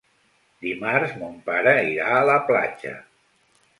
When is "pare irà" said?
1.49-2.09